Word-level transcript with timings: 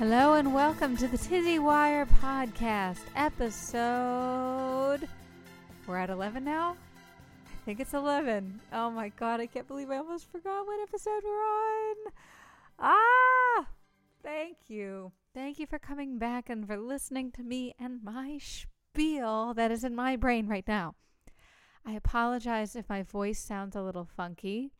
Hello 0.00 0.32
and 0.32 0.54
welcome 0.54 0.96
to 0.96 1.06
the 1.06 1.18
Tizzy 1.18 1.58
Wire 1.58 2.06
podcast 2.06 3.02
episode. 3.14 5.06
We're 5.86 5.98
at 5.98 6.08
11 6.08 6.42
now? 6.42 6.78
I 7.44 7.64
think 7.66 7.80
it's 7.80 7.92
11. 7.92 8.62
Oh 8.72 8.90
my 8.90 9.10
god, 9.10 9.40
I 9.40 9.46
can't 9.46 9.68
believe 9.68 9.90
I 9.90 9.98
almost 9.98 10.32
forgot 10.32 10.66
what 10.66 10.80
episode 10.80 11.20
we're 11.22 11.44
on. 11.44 11.96
Ah! 12.78 13.66
Thank 14.22 14.56
you. 14.68 15.12
Thank 15.34 15.58
you 15.58 15.66
for 15.66 15.78
coming 15.78 16.16
back 16.16 16.48
and 16.48 16.66
for 16.66 16.78
listening 16.78 17.30
to 17.32 17.42
me 17.42 17.74
and 17.78 18.02
my 18.02 18.38
spiel 18.40 19.52
that 19.52 19.70
is 19.70 19.84
in 19.84 19.94
my 19.94 20.16
brain 20.16 20.48
right 20.48 20.66
now. 20.66 20.94
I 21.84 21.92
apologize 21.92 22.74
if 22.74 22.88
my 22.88 23.02
voice 23.02 23.38
sounds 23.38 23.76
a 23.76 23.82
little 23.82 24.06
funky. 24.06 24.72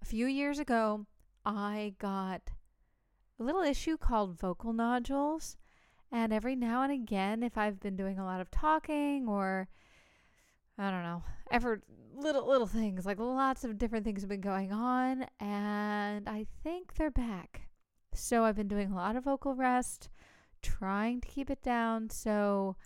A 0.00 0.06
few 0.06 0.24
years 0.24 0.58
ago, 0.58 1.04
I 1.44 1.96
got 1.98 2.53
a 3.38 3.42
little 3.42 3.62
issue 3.62 3.96
called 3.96 4.38
vocal 4.38 4.72
nodules. 4.72 5.56
And 6.12 6.32
every 6.32 6.54
now 6.54 6.82
and 6.82 6.92
again, 6.92 7.42
if 7.42 7.58
I've 7.58 7.80
been 7.80 7.96
doing 7.96 8.18
a 8.18 8.24
lot 8.24 8.40
of 8.40 8.50
talking 8.50 9.26
or 9.28 9.68
I 10.78 10.90
don't 10.90 11.02
know, 11.02 11.22
ever 11.50 11.82
little 12.16 12.46
little 12.46 12.66
things, 12.66 13.06
like 13.06 13.18
lots 13.18 13.64
of 13.64 13.78
different 13.78 14.04
things 14.04 14.22
have 14.22 14.28
been 14.28 14.40
going 14.40 14.72
on, 14.72 15.26
and 15.40 16.28
I 16.28 16.46
think 16.62 16.94
they're 16.94 17.10
back. 17.10 17.68
So 18.12 18.44
I've 18.44 18.56
been 18.56 18.68
doing 18.68 18.92
a 18.92 18.96
lot 18.96 19.16
of 19.16 19.24
vocal 19.24 19.54
rest, 19.54 20.08
trying 20.62 21.20
to 21.20 21.28
keep 21.28 21.50
it 21.50 21.62
down. 21.62 22.10
So 22.10 22.76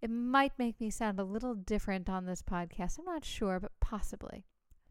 it 0.00 0.10
might 0.10 0.58
make 0.58 0.80
me 0.80 0.90
sound 0.90 1.18
a 1.18 1.24
little 1.24 1.54
different 1.54 2.08
on 2.08 2.26
this 2.26 2.42
podcast. 2.42 2.98
I'm 2.98 3.04
not 3.04 3.24
sure, 3.24 3.58
but 3.60 3.72
possibly. 3.80 4.44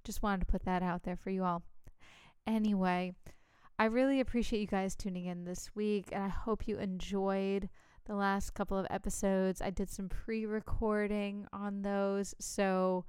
Just 0.03 0.23
wanted 0.23 0.41
to 0.41 0.51
put 0.51 0.65
that 0.65 0.83
out 0.83 1.03
there 1.03 1.15
for 1.15 1.29
you 1.29 1.43
all. 1.43 1.63
Anyway, 2.45 3.13
I 3.77 3.85
really 3.85 4.21
appreciate 4.21 4.61
you 4.61 4.67
guys 4.67 4.95
tuning 4.95 5.25
in 5.25 5.43
this 5.43 5.69
week, 5.75 6.07
and 6.11 6.23
I 6.23 6.29
hope 6.29 6.67
you 6.67 6.77
enjoyed 6.77 7.69
the 8.05 8.15
last 8.15 8.53
couple 8.53 8.77
of 8.77 8.87
episodes. 8.89 9.61
I 9.61 9.69
did 9.69 9.89
some 9.89 10.07
pre 10.07 10.45
recording 10.45 11.45
on 11.51 11.81
those. 11.81 12.33
So 12.39 13.03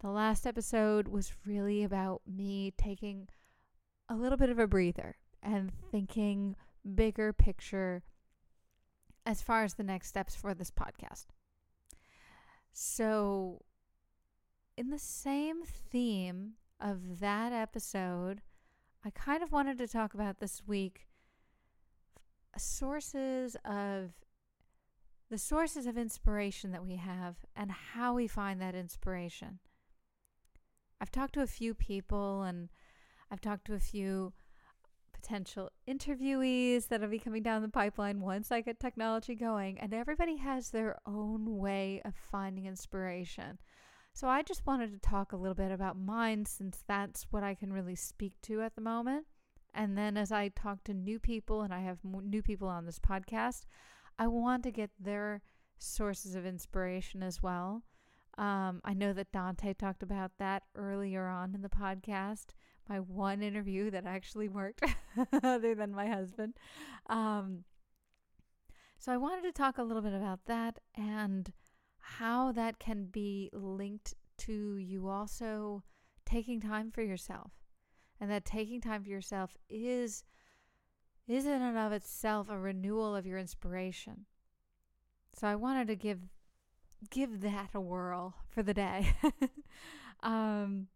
the 0.00 0.10
last 0.10 0.46
episode 0.46 1.08
was 1.08 1.32
really 1.46 1.84
about 1.84 2.20
me 2.26 2.74
taking 2.76 3.28
a 4.08 4.14
little 4.14 4.36
bit 4.36 4.50
of 4.50 4.58
a 4.58 4.66
breather 4.66 5.16
and 5.42 5.72
thinking 5.90 6.56
bigger 6.94 7.32
picture 7.32 8.02
as 9.24 9.40
far 9.40 9.64
as 9.64 9.74
the 9.74 9.82
next 9.82 10.08
steps 10.08 10.34
for 10.34 10.52
this 10.52 10.70
podcast. 10.70 11.26
So, 12.72 13.62
in 14.76 14.90
the 14.90 14.98
same 14.98 15.62
theme 15.64 16.52
of 16.80 17.20
that 17.20 17.52
episode, 17.52 18.40
I 19.04 19.10
kind 19.10 19.42
of 19.42 19.52
wanted 19.52 19.78
to 19.78 19.88
talk 19.88 20.14
about 20.14 20.40
this 20.40 20.62
week 20.66 21.06
sources 22.58 23.56
of 23.64 24.10
the 25.30 25.38
sources 25.38 25.86
of 25.86 25.96
inspiration 25.96 26.72
that 26.72 26.84
we 26.84 26.96
have 26.96 27.36
and 27.54 27.70
how 27.70 28.14
we 28.14 28.26
find 28.26 28.60
that 28.60 28.74
inspiration. 28.74 29.60
I've 31.00 31.12
talked 31.12 31.34
to 31.34 31.42
a 31.42 31.46
few 31.46 31.72
people 31.72 32.42
and 32.42 32.68
I've 33.30 33.40
talked 33.40 33.66
to 33.66 33.74
a 33.74 33.80
few 33.80 34.32
potential 35.12 35.70
interviewees 35.88 36.88
that'll 36.88 37.08
be 37.08 37.18
coming 37.18 37.42
down 37.42 37.62
the 37.62 37.68
pipeline 37.68 38.20
once 38.20 38.50
I 38.50 38.60
get 38.60 38.80
technology 38.80 39.34
going, 39.34 39.78
and 39.78 39.94
everybody 39.94 40.36
has 40.38 40.70
their 40.70 40.96
own 41.06 41.58
way 41.58 42.00
of 42.04 42.14
finding 42.14 42.66
inspiration. 42.66 43.58
So 44.12 44.28
I 44.28 44.42
just 44.42 44.66
wanted 44.66 44.92
to 44.92 44.98
talk 44.98 45.32
a 45.32 45.36
little 45.36 45.54
bit 45.54 45.70
about 45.70 45.98
mine 45.98 46.44
since 46.44 46.82
that's 46.86 47.26
what 47.30 47.42
I 47.42 47.54
can 47.54 47.72
really 47.72 47.94
speak 47.94 48.34
to 48.42 48.60
at 48.62 48.74
the 48.74 48.80
moment. 48.80 49.26
And 49.72 49.96
then 49.96 50.16
as 50.16 50.32
I 50.32 50.48
talk 50.48 50.82
to 50.84 50.94
new 50.94 51.18
people 51.18 51.62
and 51.62 51.72
I 51.72 51.80
have 51.80 51.98
new 52.04 52.42
people 52.42 52.68
on 52.68 52.86
this 52.86 52.98
podcast, 52.98 53.62
I 54.18 54.26
want 54.26 54.64
to 54.64 54.70
get 54.70 54.90
their 54.98 55.42
sources 55.78 56.34
of 56.34 56.44
inspiration 56.44 57.22
as 57.22 57.42
well. 57.42 57.82
Um, 58.36 58.80
I 58.84 58.94
know 58.94 59.12
that 59.12 59.32
Dante 59.32 59.74
talked 59.74 60.02
about 60.02 60.32
that 60.38 60.64
earlier 60.74 61.26
on 61.26 61.54
in 61.54 61.62
the 61.62 61.68
podcast. 61.68 62.46
My 62.88 62.98
one 62.98 63.42
interview 63.42 63.90
that 63.90 64.06
actually 64.06 64.48
worked, 64.48 64.82
other 65.42 65.74
than 65.74 65.94
my 65.94 66.08
husband. 66.08 66.54
Um, 67.08 67.64
so 68.98 69.12
I 69.12 69.16
wanted 69.16 69.42
to 69.42 69.52
talk 69.52 69.78
a 69.78 69.82
little 69.82 70.02
bit 70.02 70.14
about 70.14 70.40
that 70.46 70.78
and 70.96 71.52
how 72.00 72.52
that 72.52 72.78
can 72.78 73.06
be 73.06 73.50
linked 73.52 74.14
to 74.38 74.76
you 74.76 75.08
also 75.08 75.82
taking 76.24 76.60
time 76.60 76.90
for 76.90 77.02
yourself. 77.02 77.52
And 78.20 78.30
that 78.30 78.44
taking 78.44 78.80
time 78.80 79.02
for 79.02 79.10
yourself 79.10 79.56
is 79.68 80.24
is 81.26 81.46
in 81.46 81.62
and 81.62 81.78
of 81.78 81.92
itself 81.92 82.48
a 82.50 82.58
renewal 82.58 83.14
of 83.14 83.24
your 83.24 83.38
inspiration. 83.38 84.26
So 85.32 85.46
I 85.46 85.54
wanted 85.54 85.86
to 85.88 85.96
give 85.96 86.20
give 87.10 87.40
that 87.40 87.70
a 87.74 87.80
whirl 87.80 88.34
for 88.48 88.62
the 88.62 88.74
day. 88.74 89.14
um, 90.22 90.88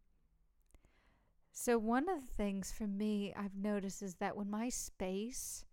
so 1.53 1.78
one 1.78 2.09
of 2.09 2.21
the 2.21 2.34
things 2.34 2.72
for 2.72 2.86
me 2.86 3.32
I've 3.34 3.56
noticed 3.56 4.03
is 4.03 4.16
that 4.16 4.36
when 4.36 4.50
my 4.50 4.69
space 4.69 5.65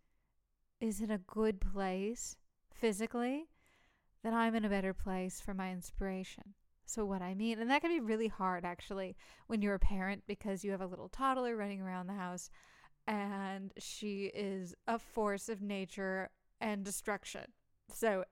is 0.79 1.01
in 1.01 1.11
a 1.11 1.17
good 1.17 1.59
place 1.59 2.37
physically, 2.71 3.49
then 4.23 4.33
I'm 4.33 4.55
in 4.55 4.65
a 4.65 4.69
better 4.69 4.93
place 4.93 5.41
for 5.41 5.53
my 5.53 5.71
inspiration. 5.71 6.53
So, 6.85 7.05
what 7.05 7.21
I 7.21 7.33
mean, 7.33 7.59
and 7.59 7.69
that 7.69 7.81
can 7.81 7.91
be 7.91 7.99
really 7.99 8.27
hard 8.27 8.65
actually 8.65 9.15
when 9.47 9.61
you're 9.61 9.75
a 9.75 9.79
parent 9.79 10.23
because 10.27 10.63
you 10.63 10.71
have 10.71 10.81
a 10.81 10.87
little 10.87 11.09
toddler 11.09 11.55
running 11.55 11.81
around 11.81 12.07
the 12.07 12.13
house 12.13 12.49
and 13.07 13.71
she 13.77 14.25
is 14.25 14.75
a 14.87 14.99
force 14.99 15.47
of 15.49 15.61
nature 15.61 16.29
and 16.59 16.83
destruction. 16.83 17.45
So, 17.93 18.25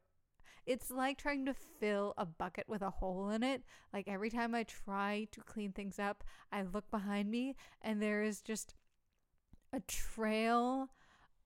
it's 0.65 0.91
like 0.91 1.17
trying 1.17 1.45
to 1.45 1.55
fill 1.79 2.13
a 2.17 2.25
bucket 2.25 2.65
with 2.67 2.81
a 2.81 2.91
hole 2.91 3.29
in 3.29 3.41
it. 3.41 3.63
Like 3.91 4.07
every 4.07 4.29
time 4.29 4.53
I 4.53 4.63
try 4.63 5.27
to 5.31 5.41
clean 5.41 5.71
things 5.71 5.97
up, 5.97 6.23
I 6.51 6.61
look 6.61 6.91
behind 6.91 7.31
me 7.31 7.55
and 7.81 8.01
there 8.01 8.21
is 8.21 8.41
just 8.41 8.75
a 9.73 9.79
trail 9.81 10.89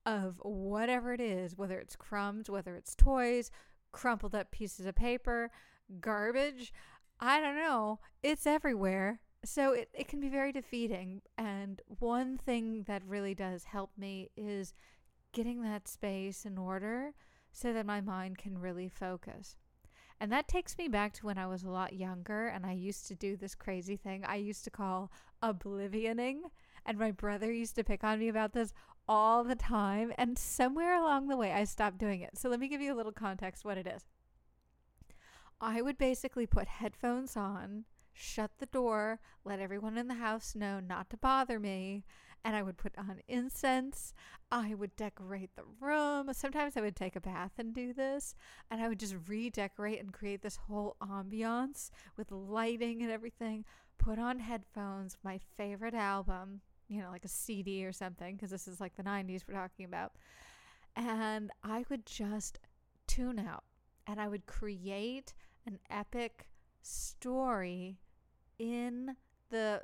of 0.06 0.42
whatever 0.44 1.14
it 1.14 1.22
is, 1.22 1.58
whether 1.58 1.80
it's 1.80 1.96
crumbs, 1.96 2.50
whether 2.50 2.76
it's 2.76 2.96
toys, 2.96 3.50
crumpled 3.94 4.36
up 4.36 4.52
pieces 4.52 4.86
of 4.86 4.96
paper, 4.96 5.50
garbage. 6.02 6.74
I 7.20 7.40
don't 7.40 7.56
know. 7.56 8.00
It's 8.22 8.46
everywhere. 8.46 9.22
So 9.46 9.74
it, 9.74 9.90
it 9.94 10.10
can 10.10 10.20
be 10.20 10.30
very 10.30 10.52
defeating. 10.52 11.22
And 11.38 11.82
one 12.00 12.38
thing 12.38 12.84
that 12.88 13.04
really 13.08 13.34
does 13.34 13.64
help 13.66 13.92
me 13.98 14.30
is 14.36 14.74
getting 15.32 15.62
that 15.62 15.88
space 15.88 16.46
in 16.46 16.58
order 16.58 17.14
so 17.52 17.72
that 17.72 17.86
my 17.86 18.02
mind 18.02 18.38
can 18.38 18.58
really 18.58 18.90
focus. 18.90 19.56
And 20.20 20.32
that 20.32 20.48
takes 20.48 20.78
me 20.78 20.88
back 20.88 21.14
to 21.14 21.26
when 21.26 21.38
I 21.38 21.48
was 21.48 21.64
a 21.64 21.70
lot 21.70 21.94
younger 21.94 22.48
and 22.48 22.66
I 22.66 22.72
used 22.72 23.08
to 23.08 23.16
do 23.16 23.36
this 23.36 23.56
crazy 23.56 23.98
thing 23.98 24.24
I 24.26 24.36
used 24.36 24.64
to 24.64 24.70
call 24.70 25.12
oblivioning. 25.42 26.44
And 26.86 26.98
my 26.98 27.12
brother 27.12 27.52
used 27.52 27.76
to 27.76 27.84
pick 27.84 28.04
on 28.04 28.20
me 28.20 28.30
about 28.30 28.54
this 28.54 28.74
all 29.08 29.44
the 29.44 29.56
time. 29.56 30.14
And 30.18 30.38
somewhere 30.38 30.96
along 30.96 31.28
the 31.28 31.38
way, 31.38 31.52
I 31.52 31.64
stopped 31.64 31.98
doing 31.98 32.22
it. 32.22 32.38
So 32.38 32.50
let 32.50 32.60
me 32.60 32.68
give 32.68 32.82
you 32.82 32.94
a 32.94 32.98
little 32.98 33.12
context 33.12 33.66
what 33.66 33.78
it 33.78 33.88
is. 33.88 34.04
I 35.62 35.82
would 35.82 35.98
basically 35.98 36.46
put 36.46 36.68
headphones 36.68 37.38
on, 37.38 37.86
shut 38.12 38.52
the 38.60 38.66
door, 38.66 39.20
let 39.46 39.60
everyone 39.60 39.98
in 39.98 40.08
the 40.08 40.16
house 40.16 40.56
know 40.56 40.80
not 40.80 41.10
to 41.10 41.18
bother 41.18 41.60
me, 41.60 42.04
and 42.44 42.56
I 42.56 42.64
would 42.64 42.78
put 42.78 42.94
on 42.98 43.22
incense. 43.28 44.14
I 44.52 44.74
would 44.74 44.96
decorate 44.96 45.52
the 45.56 45.64
room. 45.80 46.30
Sometimes 46.34 46.76
I 46.76 46.82
would 46.82 46.96
take 46.96 47.16
a 47.16 47.22
bath 47.22 47.54
and 47.58 47.74
do 47.74 47.94
this, 47.94 48.36
and 48.70 48.82
I 48.82 48.90
would 48.90 49.00
just 49.00 49.16
redecorate 49.28 50.00
and 50.00 50.12
create 50.12 50.42
this 50.42 50.58
whole 50.58 50.98
ambiance 51.02 51.90
with 52.18 52.32
lighting 52.32 53.02
and 53.02 53.12
everything. 53.12 53.64
Put 53.98 54.20
on 54.20 54.40
headphones, 54.40 55.18
my 55.24 55.40
favorite 55.58 55.94
album, 55.94 56.62
you 56.94 57.02
know, 57.02 57.10
like 57.10 57.26
a 57.26 57.30
CD 57.30 57.86
or 57.86 57.92
something, 57.92 58.36
because 58.36 58.52
this 58.52 58.68
is 58.68 58.80
like 58.80 58.96
the 58.96 59.04
90s 59.04 59.44
we're 59.48 59.56
talking 59.56 59.86
about. 59.86 60.14
And 60.96 61.52
I 61.64 61.86
would 61.90 62.06
just 62.06 62.60
tune 63.08 63.40
out 63.40 63.64
and 64.08 64.20
I 64.20 64.28
would 64.28 64.46
create 64.46 65.34
an 65.66 65.80
epic 65.90 66.48
story 66.82 67.98
in 68.60 69.16
the 69.50 69.82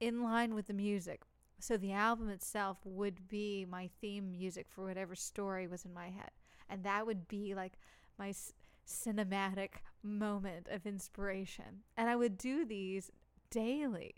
in 0.00 0.22
line 0.22 0.54
with 0.54 0.66
the 0.66 0.74
music. 0.74 1.22
So 1.60 1.76
the 1.76 1.92
album 1.92 2.28
itself 2.28 2.78
would 2.84 3.28
be 3.28 3.66
my 3.68 3.90
theme 4.00 4.30
music 4.30 4.66
for 4.68 4.84
whatever 4.84 5.14
story 5.14 5.66
was 5.66 5.84
in 5.84 5.92
my 5.92 6.06
head. 6.06 6.30
And 6.68 6.84
that 6.84 7.04
would 7.06 7.26
be 7.26 7.54
like 7.54 7.72
my 8.18 8.30
c- 8.32 8.52
cinematic 8.86 9.70
moment 10.02 10.68
of 10.70 10.86
inspiration. 10.86 11.82
And 11.96 12.08
I 12.08 12.14
would 12.14 12.38
do 12.38 12.64
these 12.64 13.10
daily 13.50 14.14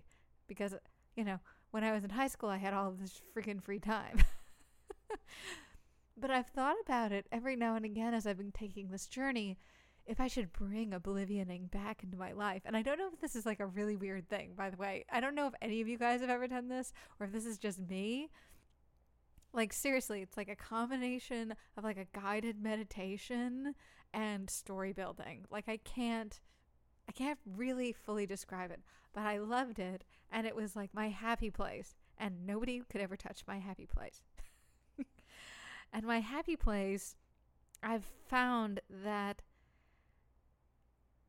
because, 0.48 0.74
you 1.16 1.24
know, 1.24 1.40
when 1.70 1.84
I 1.84 1.92
was 1.92 2.04
in 2.04 2.10
high 2.10 2.28
school, 2.28 2.48
I 2.48 2.58
had 2.58 2.74
all 2.74 2.88
of 2.88 3.00
this 3.00 3.20
freaking 3.34 3.62
free 3.62 3.78
time. 3.78 4.22
but 6.16 6.30
I've 6.30 6.48
thought 6.48 6.76
about 6.84 7.12
it 7.12 7.26
every 7.30 7.56
now 7.56 7.76
and 7.76 7.84
again 7.84 8.14
as 8.14 8.26
I've 8.26 8.38
been 8.38 8.52
taking 8.52 8.88
this 8.88 9.06
journey 9.06 9.58
if 10.06 10.20
I 10.20 10.26
should 10.26 10.52
bring 10.52 10.92
oblivioning 10.92 11.70
back 11.70 12.02
into 12.02 12.18
my 12.18 12.32
life. 12.32 12.62
And 12.64 12.76
I 12.76 12.82
don't 12.82 12.98
know 12.98 13.10
if 13.12 13.20
this 13.20 13.36
is 13.36 13.46
like 13.46 13.60
a 13.60 13.66
really 13.66 13.96
weird 13.96 14.28
thing, 14.28 14.54
by 14.56 14.70
the 14.70 14.76
way. 14.76 15.04
I 15.12 15.20
don't 15.20 15.34
know 15.34 15.46
if 15.46 15.54
any 15.62 15.80
of 15.80 15.88
you 15.88 15.98
guys 15.98 16.20
have 16.20 16.30
ever 16.30 16.48
done 16.48 16.68
this 16.68 16.92
or 17.18 17.26
if 17.26 17.32
this 17.32 17.46
is 17.46 17.58
just 17.58 17.78
me. 17.78 18.28
Like 19.52 19.72
seriously, 19.72 20.22
it's 20.22 20.36
like 20.36 20.48
a 20.48 20.56
combination 20.56 21.54
of 21.76 21.84
like 21.84 21.96
a 21.96 22.06
guided 22.18 22.60
meditation 22.60 23.74
and 24.12 24.50
story 24.50 24.92
building. 24.92 25.44
Like 25.50 25.68
I 25.68 25.76
can't 25.78 26.40
I 27.08 27.12
can't 27.12 27.38
really 27.44 27.92
fully 27.92 28.26
describe 28.26 28.70
it, 28.70 28.80
but 29.12 29.24
I 29.24 29.38
loved 29.38 29.78
it 29.78 30.04
and 30.30 30.46
it 30.46 30.56
was 30.56 30.76
like 30.76 30.94
my 30.94 31.08
happy 31.08 31.50
place 31.50 31.96
and 32.18 32.46
nobody 32.46 32.82
could 32.88 33.00
ever 33.00 33.16
touch 33.16 33.42
my 33.46 33.58
happy 33.58 33.86
place. 33.86 34.22
and 35.92 36.06
my 36.06 36.20
happy 36.20 36.56
place 36.56 37.16
I've 37.82 38.04
found 38.28 38.80
that 38.90 39.42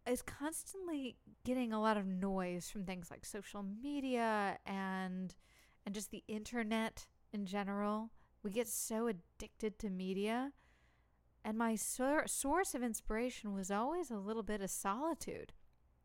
is 0.05 0.21
constantly 0.21 1.15
getting 1.45 1.71
a 1.71 1.81
lot 1.81 1.97
of 1.97 2.05
noise 2.05 2.69
from 2.69 2.83
things 2.83 3.09
like 3.09 3.25
social 3.25 3.63
media 3.63 4.57
and 4.65 5.35
and 5.85 5.95
just 5.95 6.11
the 6.11 6.23
internet 6.27 7.07
in 7.33 7.45
general. 7.45 8.11
We 8.43 8.51
get 8.51 8.67
so 8.67 9.07
addicted 9.07 9.79
to 9.79 9.89
media. 9.89 10.51
And 11.43 11.57
my 11.57 11.75
source 11.75 12.75
of 12.75 12.83
inspiration 12.83 13.53
was 13.53 13.71
always 13.71 14.11
a 14.11 14.17
little 14.17 14.43
bit 14.43 14.61
of 14.61 14.69
solitude 14.69 15.53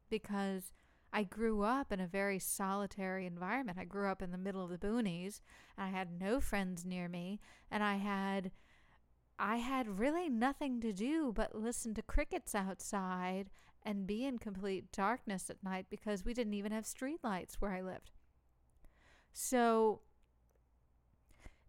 because 0.08 0.72
I 1.12 1.22
grew 1.22 1.62
up 1.62 1.92
in 1.92 2.00
a 2.00 2.06
very 2.06 2.38
solitary 2.38 3.26
environment. 3.26 3.78
I 3.78 3.84
grew 3.84 4.08
up 4.08 4.22
in 4.22 4.32
the 4.32 4.38
middle 4.38 4.62
of 4.62 4.70
the 4.70 4.78
boonies 4.78 5.40
and 5.76 5.86
I 5.86 5.88
had 5.88 6.20
no 6.20 6.40
friends 6.40 6.84
near 6.84 7.08
me 7.08 7.40
and 7.70 7.82
I 7.82 7.96
had 7.96 8.50
I 9.38 9.56
had 9.56 9.98
really 9.98 10.30
nothing 10.30 10.80
to 10.80 10.92
do 10.92 11.32
but 11.34 11.54
listen 11.54 11.94
to 11.94 12.02
crickets 12.02 12.54
outside 12.54 13.50
and 13.82 14.06
be 14.06 14.24
in 14.24 14.38
complete 14.38 14.90
darkness 14.92 15.50
at 15.50 15.62
night 15.62 15.86
because 15.90 16.24
we 16.24 16.34
didn't 16.34 16.54
even 16.54 16.72
have 16.72 16.84
streetlights 16.84 17.54
where 17.54 17.72
I 17.72 17.82
lived. 17.82 18.10
So 19.32 20.00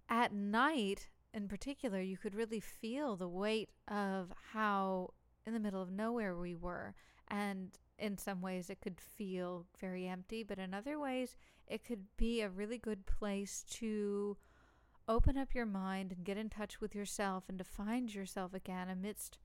at 0.10 0.34
night 0.34 1.10
in 1.34 1.48
particular, 1.48 2.01
you 2.01 2.18
could 2.18 2.34
really 2.34 2.60
feel 2.60 3.16
the 3.16 3.28
weight 3.28 3.69
of 3.88 4.34
how 4.54 5.13
in 5.45 5.54
the 5.54 5.60
middle 5.60 5.81
of 5.81 5.92
nowhere 5.92 6.36
we 6.36 6.56
were. 6.56 6.95
And 7.28 7.78
in 7.97 8.17
some 8.17 8.41
ways, 8.41 8.69
it 8.69 8.81
could 8.81 8.99
feel 8.99 9.65
very 9.79 10.07
empty, 10.07 10.44
but 10.44 10.59
in 10.59 10.73
other 10.73 10.99
ways, 10.99 11.35
it 11.67 11.83
could 11.83 12.05
be 12.17 12.41
a 12.41 12.49
really 12.49 12.77
good 12.77 13.05
place 13.05 13.63
to 13.71 14.38
open 15.07 15.38
up 15.38 15.55
your 15.55 15.65
mind 15.65 16.11
and 16.11 16.25
get 16.25 16.38
in 16.38 16.49
touch 16.49 16.81
with 16.81 16.94
yourself 16.94 17.45
and 17.47 17.57
to 17.57 17.63
find 17.63 18.13
yourself 18.13 18.53
again 18.53 18.89
amidst 18.89 19.38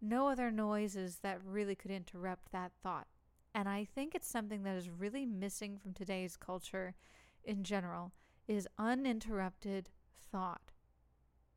no 0.00 0.28
other 0.28 0.50
noises 0.50 1.18
that 1.22 1.42
really 1.44 1.74
could 1.74 1.90
interrupt 1.90 2.52
that 2.52 2.72
thought. 2.82 3.06
And 3.54 3.68
I 3.68 3.84
think 3.84 4.14
it's 4.14 4.28
something 4.28 4.62
that 4.64 4.76
is 4.76 4.90
really 4.90 5.24
missing 5.24 5.78
from 5.78 5.94
today's 5.94 6.36
culture 6.36 6.94
in 7.42 7.64
general 7.64 8.12
is 8.46 8.68
uninterrupted 8.78 9.88
thought. 10.30 10.72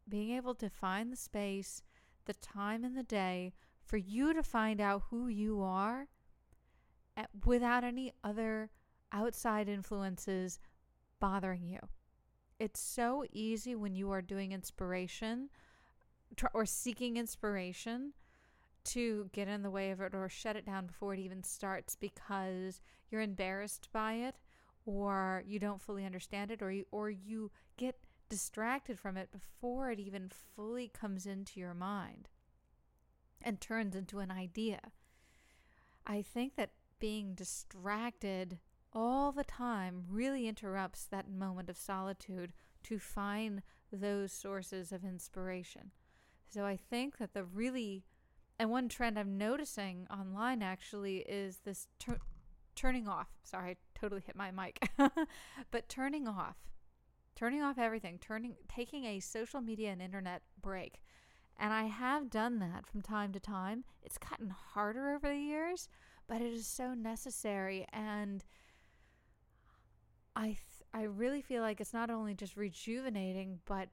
Being 0.07 0.31
able 0.31 0.55
to 0.55 0.69
find 0.69 1.11
the 1.11 1.17
space, 1.17 1.83
the 2.25 2.33
time 2.33 2.85
in 2.85 2.95
the 2.95 3.03
day 3.03 3.53
for 3.89 3.97
you 3.97 4.35
to 4.35 4.43
find 4.43 4.79
out 4.79 5.01
who 5.09 5.27
you 5.27 5.63
are 5.63 6.07
without 7.43 7.83
any 7.83 8.13
other 8.23 8.69
outside 9.11 9.67
influences 9.67 10.59
bothering 11.19 11.65
you. 11.67 11.79
It's 12.59 12.79
so 12.79 13.25
easy 13.31 13.75
when 13.75 13.95
you 13.95 14.11
are 14.11 14.21
doing 14.21 14.51
inspiration 14.51 15.49
or 16.53 16.67
seeking 16.67 17.17
inspiration 17.17 18.13
to 18.85 19.27
get 19.33 19.47
in 19.47 19.63
the 19.63 19.71
way 19.71 19.89
of 19.89 20.01
it 20.01 20.13
or 20.13 20.29
shut 20.29 20.55
it 20.55 20.67
down 20.67 20.85
before 20.85 21.15
it 21.15 21.19
even 21.19 21.43
starts 21.43 21.95
because 21.95 22.81
you're 23.09 23.21
embarrassed 23.21 23.89
by 23.91 24.13
it 24.13 24.35
or 24.85 25.43
you 25.47 25.57
don't 25.57 25.81
fully 25.81 26.05
understand 26.05 26.51
it 26.51 26.61
or 26.61 26.71
you 26.71 26.85
or 26.91 27.09
you 27.09 27.49
get 27.75 27.95
distracted 28.29 28.99
from 28.99 29.17
it 29.17 29.31
before 29.31 29.89
it 29.89 29.99
even 29.99 30.29
fully 30.55 30.87
comes 30.87 31.25
into 31.25 31.59
your 31.59 31.73
mind 31.73 32.29
and 33.41 33.59
turns 33.59 33.95
into 33.95 34.19
an 34.19 34.31
idea. 34.31 34.79
I 36.05 36.21
think 36.21 36.55
that 36.55 36.71
being 36.99 37.33
distracted 37.33 38.59
all 38.91 39.31
the 39.31 39.43
time 39.43 40.03
really 40.09 40.47
interrupts 40.47 41.05
that 41.05 41.29
moment 41.29 41.69
of 41.69 41.77
solitude 41.77 42.53
to 42.83 42.99
find 42.99 43.61
those 43.91 44.31
sources 44.31 44.91
of 44.91 45.03
inspiration. 45.03 45.91
So 46.47 46.65
I 46.65 46.77
think 46.77 47.17
that 47.17 47.33
the 47.33 47.43
really 47.43 48.05
and 48.57 48.69
one 48.69 48.89
trend 48.89 49.17
I'm 49.17 49.37
noticing 49.37 50.05
online 50.11 50.61
actually 50.61 51.19
is 51.19 51.59
this 51.63 51.87
turning 52.75 53.07
off. 53.07 53.29
Sorry, 53.43 53.71
I 53.71 53.75
totally 53.97 54.21
hit 54.25 54.35
my 54.35 54.51
mic. 54.51 54.89
but 55.71 55.87
turning 55.87 56.27
off. 56.27 56.57
Turning 57.35 57.61
off 57.61 57.77
everything, 57.77 58.19
turning 58.19 58.55
taking 58.67 59.05
a 59.05 59.21
social 59.21 59.61
media 59.61 59.91
and 59.91 60.01
internet 60.01 60.41
break. 60.61 61.01
And 61.59 61.73
I 61.73 61.83
have 61.83 62.29
done 62.29 62.59
that 62.59 62.87
from 62.87 63.01
time 63.01 63.33
to 63.33 63.39
time. 63.39 63.83
It's 64.01 64.17
gotten 64.17 64.49
harder 64.49 65.13
over 65.13 65.27
the 65.27 65.37
years, 65.37 65.89
but 66.25 66.41
it 66.41 66.53
is 66.53 66.65
so 66.65 66.93
necessary 66.93 67.85
and 67.91 68.45
I 70.35 70.45
th- 70.45 70.57
I 70.93 71.03
really 71.03 71.41
feel 71.41 71.61
like 71.61 71.81
it's 71.81 71.93
not 71.93 72.09
only 72.09 72.33
just 72.33 72.55
rejuvenating 72.55 73.59
but 73.65 73.89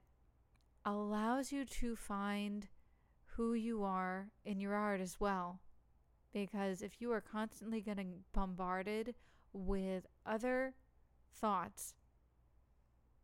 allows 0.84 1.50
you 1.50 1.64
to 1.64 1.96
find 1.96 2.68
who 3.34 3.54
you 3.54 3.82
are 3.82 4.28
in 4.44 4.60
your 4.60 4.74
art 4.74 5.00
as 5.00 5.18
well. 5.18 5.60
Because 6.32 6.82
if 6.82 7.00
you 7.00 7.10
are 7.12 7.20
constantly 7.20 7.80
getting 7.80 8.20
bombarded 8.32 9.14
with 9.52 10.06
other 10.24 10.74
thoughts, 11.34 11.94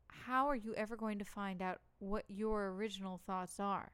how 0.08 0.48
are 0.48 0.56
you 0.56 0.74
ever 0.74 0.96
going 0.96 1.18
to 1.18 1.24
find 1.24 1.62
out 1.62 1.80
what 1.98 2.24
your 2.28 2.70
original 2.70 3.18
thoughts 3.24 3.60
are? 3.60 3.92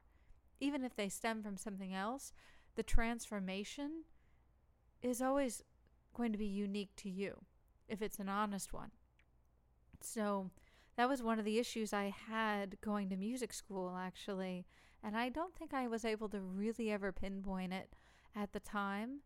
Even 0.59 0.83
if 0.83 0.95
they 0.95 1.09
stem 1.09 1.41
from 1.41 1.57
something 1.57 1.93
else, 1.93 2.33
the 2.75 2.83
transformation 2.83 4.03
is 5.01 5.21
always 5.21 5.63
going 6.13 6.31
to 6.31 6.37
be 6.37 6.45
unique 6.45 6.95
to 6.97 7.09
you 7.09 7.45
if 7.87 8.01
it's 8.01 8.19
an 8.19 8.29
honest 8.29 8.73
one. 8.73 8.91
So, 10.01 10.51
that 10.95 11.07
was 11.07 11.23
one 11.23 11.39
of 11.39 11.45
the 11.45 11.59
issues 11.59 11.93
I 11.93 12.13
had 12.27 12.81
going 12.81 13.09
to 13.09 13.15
music 13.15 13.53
school, 13.53 13.97
actually. 13.97 14.65
And 15.01 15.15
I 15.15 15.29
don't 15.29 15.55
think 15.55 15.73
I 15.73 15.87
was 15.87 16.03
able 16.03 16.27
to 16.29 16.41
really 16.41 16.91
ever 16.91 17.13
pinpoint 17.13 17.71
it 17.71 17.93
at 18.35 18.51
the 18.51 18.59
time 18.59 19.19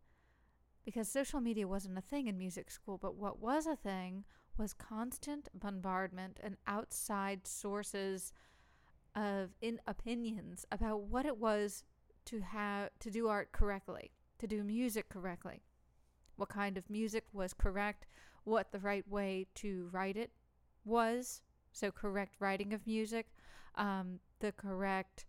because 0.84 1.08
social 1.08 1.40
media 1.40 1.66
wasn't 1.66 1.98
a 1.98 2.02
thing 2.02 2.28
in 2.28 2.38
music 2.38 2.70
school. 2.70 2.96
But 2.96 3.16
what 3.16 3.40
was 3.40 3.66
a 3.66 3.74
thing 3.74 4.24
was 4.56 4.72
constant 4.72 5.48
bombardment 5.52 6.38
and 6.42 6.56
outside 6.66 7.46
sources 7.46 8.32
of 9.14 9.50
in 9.60 9.80
opinions 9.86 10.64
about 10.72 11.02
what 11.02 11.26
it 11.26 11.38
was 11.38 11.84
to 12.26 12.40
have 12.40 12.90
to 13.00 13.10
do 13.10 13.28
art 13.28 13.52
correctly, 13.52 14.10
to 14.38 14.46
do 14.46 14.62
music 14.64 15.08
correctly. 15.08 15.62
What 16.36 16.48
kind 16.48 16.76
of 16.76 16.90
music 16.90 17.24
was 17.32 17.54
correct, 17.54 18.06
what 18.44 18.72
the 18.72 18.80
right 18.80 19.06
way 19.08 19.46
to 19.56 19.88
write 19.92 20.16
it 20.16 20.32
was, 20.84 21.42
so 21.72 21.90
correct 21.90 22.36
writing 22.40 22.72
of 22.72 22.86
music, 22.86 23.26
um, 23.76 24.20
the 24.40 24.52
correct 24.52 25.26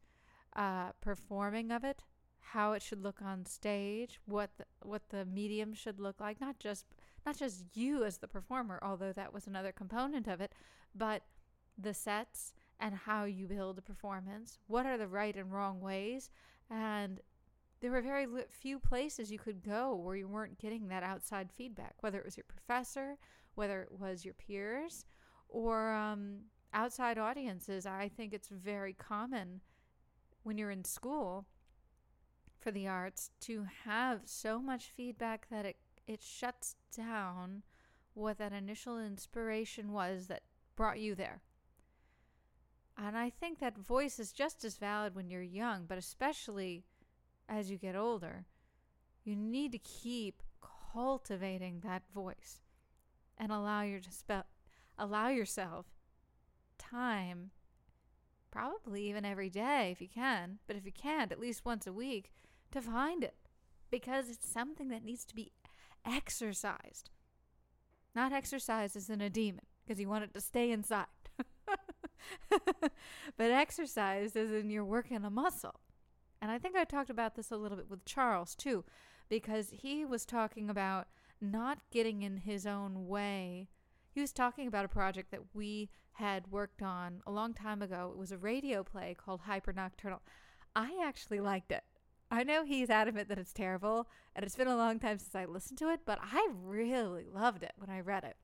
uh, 0.56 0.92
performing 1.02 1.72
of 1.72 1.84
it, 1.84 2.04
how 2.40 2.74
it 2.74 2.82
should 2.82 3.04
look 3.04 3.22
on 3.22 3.46
stage, 3.46 4.20
what 4.26 4.52
the, 4.58 4.66
what 4.82 5.10
the 5.10 5.26
medium 5.26 5.74
should 5.74 6.00
look 6.00 6.20
like, 6.20 6.40
not 6.40 6.60
just 6.60 6.86
not 7.26 7.38
just 7.38 7.66
you 7.74 8.04
as 8.04 8.20
the 8.20 8.28
performer, 8.28 8.80
although 8.84 9.12
that 9.12 9.34
was 9.34 9.48
another 9.48 9.72
component 9.72 10.28
of 10.28 10.40
it, 10.42 10.54
but 10.94 11.24
the 11.78 11.94
sets 11.94 12.54
and 12.80 12.94
how 12.94 13.26
you 13.26 13.48
build 13.48 13.78
a 13.78 13.82
performance. 13.82 14.60
What 14.68 14.86
are 14.86 14.98
the 14.98 15.08
right 15.08 15.36
and 15.36 15.52
wrong 15.52 15.80
ways? 15.80 16.30
And 16.70 17.20
there 17.82 17.92
were 17.92 18.02
very 18.02 18.28
few 18.50 18.80
places 18.80 19.32
you 19.32 19.40
could 19.40 19.64
go 19.64 19.96
where 19.96 20.16
you 20.16 20.28
weren't 20.28 20.60
getting 20.60 20.88
that 20.88 21.04
outside 21.04 21.52
feedback, 21.52 21.96
whether 22.02 22.18
it 22.18 22.26
was 22.26 22.38
your 22.38 22.46
professor, 22.48 23.18
whether 23.56 23.82
it 23.84 24.00
was 24.00 24.26
your 24.26 24.34
peers, 24.34 25.06
or 25.50 25.94
um, 25.94 26.40
outside 26.74 27.18
audiences. 27.18 27.86
I 27.86 28.10
think 28.10 28.34
it's 28.34 28.50
very 28.50 28.94
common 28.94 29.62
when 30.44 30.58
you're 30.58 30.72
in 30.72 30.84
school 30.84 31.46
for 32.60 32.72
the 32.72 32.88
arts 32.88 33.30
to 33.42 33.68
have 33.86 34.22
so 34.26 34.60
much 34.60 34.92
feedback 34.96 35.48
that 35.50 35.66
it 35.66 35.78
it 36.08 36.22
shuts 36.22 36.76
down 36.96 37.64
what 38.14 38.38
that 38.38 38.54
initial 38.54 39.00
inspiration 39.00 39.92
was 39.92 40.28
that 40.28 40.44
brought 40.76 41.00
you 41.00 41.16
there. 41.16 41.42
And 43.06 43.16
I 43.16 43.30
think 43.30 43.60
that 43.60 43.78
voice 43.78 44.18
is 44.18 44.32
just 44.32 44.66
as 44.66 44.78
valid 44.78 45.14
when 45.14 45.30
you're 45.30 45.44
young, 45.44 45.86
but 45.86 46.00
especially 46.00 46.86
as 47.48 47.70
you 47.70 47.78
get 47.78 47.96
older. 47.96 48.46
You 49.24 49.36
need 49.36 49.74
to 49.74 49.78
keep 49.78 50.42
cultivating 50.92 51.82
that 51.82 52.02
voice 52.12 52.62
and 53.38 53.52
allow 53.52 53.84
your 53.84 54.00
spe- 54.10 54.50
allow 54.98 55.28
yourself 55.28 55.86
time 56.80 57.52
probably 58.50 59.08
even 59.08 59.24
every 59.24 59.52
day 59.52 59.90
if 59.92 60.02
you 60.02 60.08
can, 60.08 60.58
but 60.66 60.76
if 60.76 60.84
you 60.84 60.92
can't, 60.92 61.32
at 61.32 61.40
least 61.40 61.64
once 61.64 61.86
a 61.86 61.94
week 61.94 62.32
to 62.72 62.82
find 62.82 63.24
it 63.24 63.36
because 63.92 64.30
it's 64.30 64.50
something 64.50 64.88
that 64.88 65.06
needs 65.06 65.26
to 65.26 65.36
be 65.36 65.52
exercised. 66.04 67.12
Not 68.16 68.34
exercised 68.34 68.96
as 68.96 69.12
in 69.12 69.22
a 69.22 69.30
demon 69.30 69.66
because 69.86 70.00
you 70.00 70.10
want 70.10 70.24
it 70.24 70.34
to 70.34 70.42
stay 70.42 70.72
inside. 70.72 71.06
but 73.38 73.52
exercise 73.52 74.36
is 74.36 74.52
in 74.52 74.70
you're 74.70 74.86
working 74.86 75.24
a 75.24 75.30
muscle. 75.30 75.80
And 76.42 76.52
I 76.52 76.60
think 76.60 76.76
I 76.76 76.84
talked 76.84 77.10
about 77.10 77.36
this 77.36 77.52
a 77.52 77.58
little 77.58 77.78
bit 77.78 77.90
with 77.90 78.06
Charles 78.06 78.56
too, 78.56 78.84
because 79.30 79.70
he 79.72 80.06
was 80.06 80.26
talking 80.26 80.70
about 80.70 81.08
not 81.42 81.80
getting 81.92 82.22
in 82.22 82.38
his 82.38 82.66
own 82.66 83.08
way. 83.08 83.70
He 84.10 84.22
was 84.22 84.32
talking 84.32 84.68
about 84.68 84.86
a 84.86 84.90
project 84.90 85.32
that 85.32 85.54
we 85.54 85.90
had 86.14 86.48
worked 86.52 86.82
on 86.82 87.22
a 87.28 87.32
long 87.32 87.54
time 87.54 87.82
ago. 87.82 88.12
It 88.14 88.18
was 88.18 88.32
a 88.32 88.38
radio 88.38 88.84
play 88.84 89.16
called 89.18 89.42
Hyper 89.42 89.74
Nocturnal. 89.74 90.22
I 90.76 90.98
actually 91.04 91.40
liked 91.40 91.72
it. 91.72 91.84
I 92.32 92.44
know 92.44 92.64
he's 92.66 92.90
adamant 92.90 93.30
that 93.30 93.38
it's 93.38 93.54
terrible, 93.54 94.08
and 94.36 94.44
it's 94.44 94.56
been 94.56 94.68
a 94.68 94.76
long 94.76 95.00
time 95.00 95.20
since 95.20 95.36
I 95.36 95.46
listened 95.46 95.78
to 95.80 95.92
it, 95.92 96.02
but 96.06 96.20
I 96.22 96.50
really 96.54 97.26
loved 97.32 97.64
it 97.64 97.74
when 97.78 97.90
I 97.90 98.00
read 98.00 98.24
it. 98.24 98.36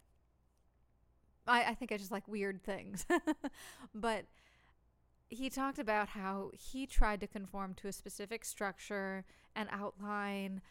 I, 1.48 1.64
I 1.64 1.74
think 1.74 1.92
I 1.92 1.98
just 1.98 2.12
like 2.12 2.28
weird 2.28 2.64
things. 2.64 3.06
but 3.96 4.26
he 5.30 5.50
talked 5.50 5.80
about 5.80 6.10
how 6.10 6.52
he 6.54 6.86
tried 6.86 7.22
to 7.22 7.28
conform 7.28 7.74
to 7.76 7.88
a 7.88 7.94
specific 7.94 8.44
structure 8.44 9.24
and 9.56 9.70
outline 9.72 10.62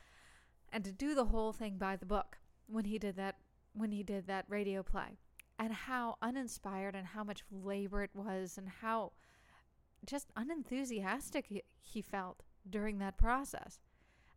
and 0.73 0.85
to 0.85 0.93
do 0.93 1.15
the 1.15 1.27
whole 1.27 1.53
thing 1.53 1.79
by 1.79 1.97
the 1.97 2.07
book 2.07 2.39
when 2.67 2.85
he 2.85 2.99
did 2.99 3.17
that 3.17 3.37
when 3.73 3.93
he 3.93 4.03
did 4.03 4.27
that 4.27 4.45
radio 4.49 4.83
play 4.83 5.19
and 5.59 5.73
how 5.73 6.17
uninspired 6.21 6.95
and 6.95 7.09
how 7.09 7.23
much 7.23 7.43
labor 7.51 8.03
it 8.03 8.11
was 8.15 8.59
and 8.59 8.69
how 8.81 9.13
just 10.05 10.31
unenthusiastic 10.37 11.47
he, 11.47 11.63
he 11.81 12.03
felt 12.03 12.43
during 12.69 12.99
that 12.99 13.17
process. 13.17 13.79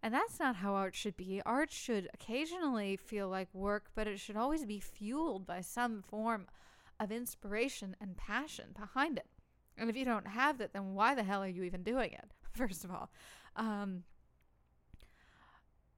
And 0.04 0.14
that's 0.14 0.38
not 0.38 0.58
how 0.58 0.74
art 0.74 0.96
should 0.96 1.16
be. 1.16 1.42
Art 1.46 1.72
should 1.72 2.10
occasionally 2.14 2.98
feel 2.98 3.30
like 3.30 3.48
work, 3.54 3.86
but 3.96 4.06
it 4.06 4.20
should 4.20 4.36
always 4.36 4.66
be 4.66 4.82
fueled 4.82 5.48
by 5.48 5.62
some 5.62 6.02
form 6.02 6.48
of 7.00 7.10
inspiration 7.10 7.96
and 8.02 8.18
passion 8.18 8.76
behind 8.78 9.18
it. 9.18 9.28
And 9.78 9.90
if 9.90 9.96
you 9.96 10.04
don't 10.04 10.28
have 10.28 10.58
that, 10.58 10.74
then 10.74 10.94
why 10.94 11.16
the 11.16 11.24
hell 11.24 11.42
are 11.42 11.48
you 11.48 11.64
even 11.64 11.84
doing 11.84 12.12
it, 12.12 12.34
first 12.52 12.84
of 12.84 12.92
all? 12.92 13.10
Um, 13.56 14.04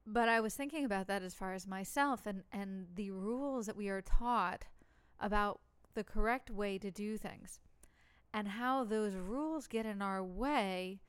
but 0.06 0.30
I 0.30 0.40
was 0.40 0.54
thinking 0.54 0.86
about 0.86 1.08
that 1.08 1.24
as 1.24 1.34
far 1.34 1.54
as 1.54 1.66
myself 1.66 2.28
and, 2.28 2.44
and 2.52 2.86
the 2.94 3.10
rules 3.10 3.66
that 3.66 3.76
we 3.76 3.90
are 3.90 4.04
taught 4.04 4.66
about 5.20 5.62
the 5.96 6.04
correct 6.04 6.52
way 6.52 6.78
to 6.78 6.92
do 6.92 7.18
things 7.18 7.60
and 8.32 8.50
how 8.50 8.84
those 8.84 9.16
rules 9.16 9.66
get 9.66 9.88
in 9.88 10.04
our 10.04 10.24
way 10.24 11.00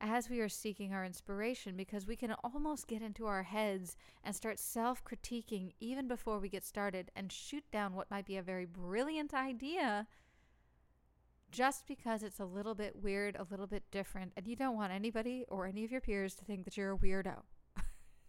as 0.00 0.30
we 0.30 0.40
are 0.40 0.48
seeking 0.48 0.92
our 0.92 1.04
inspiration 1.04 1.76
because 1.76 2.06
we 2.06 2.16
can 2.16 2.32
almost 2.44 2.86
get 2.86 3.02
into 3.02 3.26
our 3.26 3.42
heads 3.42 3.96
and 4.24 4.34
start 4.34 4.58
self 4.58 5.02
critiquing 5.04 5.72
even 5.80 6.08
before 6.08 6.38
we 6.38 6.48
get 6.48 6.64
started 6.64 7.10
and 7.16 7.32
shoot 7.32 7.64
down 7.72 7.94
what 7.94 8.10
might 8.10 8.26
be 8.26 8.36
a 8.36 8.42
very 8.42 8.64
brilliant 8.64 9.34
idea 9.34 10.06
just 11.50 11.86
because 11.86 12.22
it's 12.22 12.40
a 12.40 12.44
little 12.44 12.74
bit 12.74 12.96
weird, 13.02 13.36
a 13.36 13.46
little 13.50 13.66
bit 13.66 13.84
different, 13.90 14.32
and 14.36 14.46
you 14.46 14.54
don't 14.56 14.76
want 14.76 14.92
anybody 14.92 15.44
or 15.48 15.66
any 15.66 15.84
of 15.84 15.90
your 15.90 16.00
peers 16.00 16.34
to 16.34 16.44
think 16.44 16.64
that 16.64 16.76
you're 16.76 16.92
a 16.92 16.98
weirdo. 16.98 17.42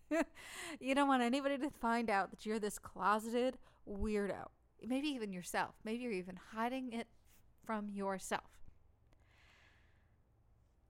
you 0.79 0.95
don't 0.95 1.07
want 1.07 1.21
anybody 1.21 1.57
to 1.57 1.69
find 1.69 2.09
out 2.09 2.31
that 2.31 2.45
you're 2.45 2.59
this 2.59 2.79
closeted 2.79 3.57
weirdo. 3.87 4.47
Maybe 4.85 5.09
even 5.09 5.33
yourself. 5.33 5.75
Maybe 5.83 6.03
you're 6.03 6.11
even 6.13 6.39
hiding 6.53 6.93
it 6.93 7.07
from 7.65 7.89
yourself. 7.89 8.58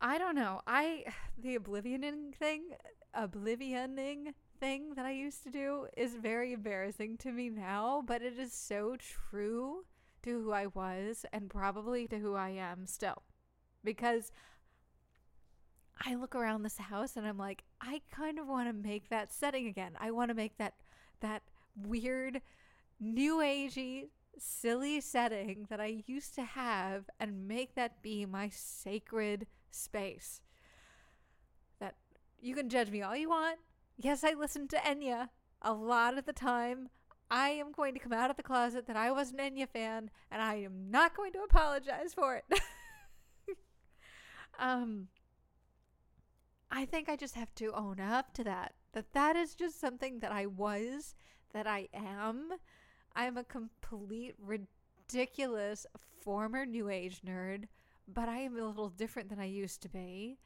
I 0.01 0.17
don't 0.17 0.35
know. 0.35 0.61
I 0.67 1.05
the 1.37 1.55
oblivioning 1.55 2.33
thing, 2.35 2.71
oblivioning 3.13 4.33
thing 4.59 4.93
that 4.95 5.05
I 5.05 5.11
used 5.11 5.43
to 5.43 5.51
do 5.51 5.87
is 5.95 6.15
very 6.15 6.53
embarrassing 6.53 7.17
to 7.19 7.31
me 7.31 7.49
now, 7.49 8.03
but 8.05 8.21
it 8.21 8.37
is 8.37 8.53
so 8.53 8.97
true 8.97 9.85
to 10.23 10.43
who 10.43 10.51
I 10.51 10.67
was 10.67 11.25
and 11.31 11.49
probably 11.49 12.07
to 12.07 12.19
who 12.19 12.35
I 12.35 12.49
am 12.49 12.85
still. 12.85 13.23
Because 13.83 14.31
I 16.05 16.15
look 16.15 16.35
around 16.35 16.63
this 16.63 16.77
house 16.77 17.15
and 17.15 17.25
I'm 17.25 17.37
like, 17.37 17.63
I 17.81 18.01
kind 18.11 18.39
of 18.39 18.47
want 18.47 18.69
to 18.69 18.73
make 18.73 19.09
that 19.09 19.33
setting 19.33 19.67
again. 19.67 19.93
I 19.99 20.11
want 20.11 20.29
to 20.29 20.35
make 20.35 20.57
that 20.57 20.75
that 21.21 21.43
weird 21.75 22.41
new 22.99 23.37
agey 23.37 24.09
silly 24.37 25.01
setting 25.01 25.65
that 25.69 25.81
I 25.81 26.03
used 26.05 26.35
to 26.35 26.43
have 26.43 27.09
and 27.19 27.47
make 27.47 27.75
that 27.75 28.01
be 28.01 28.25
my 28.25 28.49
sacred 28.49 29.47
space. 29.71 30.41
That 31.79 31.95
you 32.41 32.55
can 32.55 32.69
judge 32.69 32.89
me 32.89 33.01
all 33.01 33.15
you 33.15 33.29
want. 33.29 33.59
Yes, 33.97 34.23
I 34.23 34.33
listen 34.33 34.67
to 34.69 34.77
Enya 34.77 35.29
a 35.61 35.73
lot 35.73 36.17
of 36.17 36.25
the 36.25 36.33
time. 36.33 36.89
I 37.31 37.49
am 37.49 37.71
going 37.71 37.93
to 37.93 37.99
come 37.99 38.13
out 38.13 38.31
of 38.31 38.37
the 38.37 38.43
closet 38.43 38.87
that 38.87 38.95
I 38.95 39.11
was 39.11 39.31
an 39.31 39.37
Enya 39.37 39.67
fan, 39.67 40.09
and 40.31 40.41
I 40.41 40.55
am 40.55 40.89
not 40.89 41.15
going 41.15 41.31
to 41.33 41.43
apologize 41.43 42.13
for 42.13 42.35
it. 42.35 42.59
um, 44.59 45.09
I 46.71 46.85
think 46.85 47.07
I 47.07 47.15
just 47.15 47.35
have 47.35 47.53
to 47.55 47.73
own 47.73 47.99
up 47.99 48.33
to 48.33 48.43
that. 48.45 48.73
That 48.93 49.13
that 49.13 49.35
is 49.35 49.53
just 49.53 49.79
something 49.79 50.19
that 50.19 50.31
I 50.31 50.47
was, 50.47 51.13
that 51.53 51.67
I 51.67 51.87
am. 51.93 52.53
I'm 53.15 53.37
a 53.37 53.43
complete 53.43 54.35
ridiculous 54.39 55.85
former 56.21 56.65
new 56.65 56.89
age 56.89 57.21
nerd 57.21 57.65
but 58.13 58.29
I 58.29 58.39
am 58.39 58.57
a 58.57 58.65
little 58.65 58.89
different 58.89 59.29
than 59.29 59.39
I 59.39 59.45
used 59.45 59.81
to 59.83 59.89
be. 59.89 60.37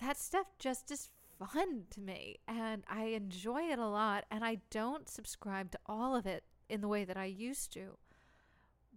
That 0.00 0.18
stuff 0.18 0.46
just 0.58 0.90
is 0.90 1.10
fun 1.38 1.84
to 1.90 2.00
me 2.00 2.38
and 2.46 2.84
I 2.88 3.06
enjoy 3.06 3.62
it 3.62 3.78
a 3.78 3.88
lot 3.88 4.24
and 4.30 4.44
I 4.44 4.58
don't 4.70 5.08
subscribe 5.08 5.70
to 5.72 5.78
all 5.86 6.14
of 6.14 6.26
it 6.26 6.44
in 6.68 6.80
the 6.80 6.88
way 6.88 7.04
that 7.04 7.16
I 7.16 7.26
used 7.26 7.72
to. 7.74 7.98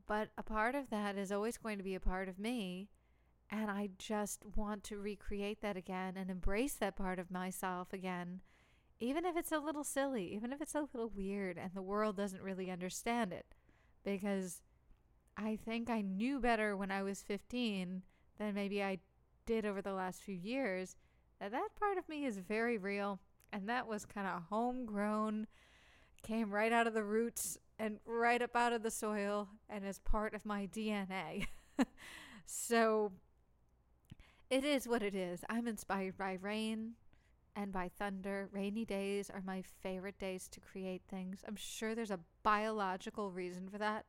But 0.08 0.30
a 0.38 0.44
part 0.44 0.76
of 0.76 0.90
that 0.90 1.18
is 1.18 1.32
always 1.32 1.58
going 1.58 1.78
to 1.78 1.84
be 1.84 1.96
a 1.96 2.00
part 2.00 2.30
of 2.30 2.40
me 2.40 2.90
and 3.50 3.70
I 3.72 3.90
just 3.98 4.44
want 4.56 4.84
to 4.86 4.98
recreate 4.98 5.62
that 5.62 5.78
again 5.78 6.16
and 6.18 6.30
embrace 6.30 6.74
that 6.76 6.96
part 6.96 7.20
of 7.20 7.32
myself 7.32 7.94
again 7.94 8.42
even 9.00 9.26
if 9.26 9.38
it's 9.38 9.52
a 9.52 9.60
little 9.60 9.84
silly, 9.84 10.34
even 10.34 10.52
if 10.52 10.62
it's 10.62 10.76
a 10.76 10.88
little 10.94 11.12
weird 11.16 11.58
and 11.58 11.72
the 11.74 11.82
world 11.82 12.18
doesn't 12.18 12.42
really 12.42 12.72
understand 12.72 13.32
it 13.32 13.46
because 14.04 14.62
I 15.38 15.58
think 15.64 15.90
I 15.90 16.02
knew 16.02 16.40
better 16.40 16.76
when 16.76 16.90
I 16.92 17.04
was 17.04 17.22
15 17.22 18.02
than 18.40 18.54
maybe 18.56 18.82
I 18.82 19.00
did 19.46 19.66
over 19.66 19.82
the 19.82 19.94
last 19.94 20.22
few 20.22 20.36
years. 20.36 20.96
That 21.40 21.52
that 21.52 21.70
part 21.80 21.98
of 21.98 22.10
me 22.10 22.26
is 22.26 22.40
very 22.40 22.78
real, 22.78 23.20
and 23.54 23.70
that 23.70 23.88
was 23.88 24.06
kind 24.06 24.28
of 24.28 24.44
homegrown, 24.50 25.46
came 26.24 26.52
right 26.52 26.72
out 26.72 26.88
of 26.88 26.96
the 26.96 27.04
roots 27.04 27.58
and 27.78 28.00
right 28.06 28.42
up 28.42 28.56
out 28.56 28.74
of 28.74 28.82
the 28.82 28.90
soil, 28.90 29.50
and 29.70 29.86
is 29.86 30.00
part 30.00 30.34
of 30.34 30.46
my 30.46 30.66
DNA. 30.66 31.46
so 32.48 33.12
it 34.50 34.64
is 34.64 34.88
what 34.88 35.04
it 35.04 35.14
is. 35.14 35.44
I'm 35.48 35.68
inspired 35.68 36.18
by 36.18 36.40
rain 36.42 36.94
and 37.56 37.72
by 37.72 37.92
thunder. 38.00 38.50
Rainy 38.52 38.86
days 38.86 39.30
are 39.30 39.44
my 39.46 39.64
favorite 39.82 40.18
days 40.18 40.48
to 40.50 40.60
create 40.60 41.04
things. 41.08 41.42
I'm 41.48 41.56
sure 41.56 41.94
there's 41.94 42.10
a 42.12 42.20
biological 42.42 43.32
reason 43.32 43.70
for 43.70 43.78
that. 43.78 44.06